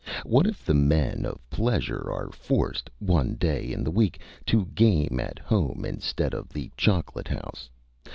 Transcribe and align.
What 0.25 0.47
if 0.47 0.65
the 0.65 0.73
men 0.73 1.27
of 1.27 1.47
pleasure 1.51 2.11
are 2.11 2.31
forced, 2.31 2.89
one 2.97 3.35
day 3.35 3.71
in 3.71 3.83
the 3.83 3.91
week, 3.91 4.19
to 4.47 4.65
game 4.73 5.19
at 5.19 5.37
home 5.37 5.85
instead 5.85 6.33
of 6.33 6.49
the 6.49 6.71
chocolate 6.75 7.27
house? 7.27 7.69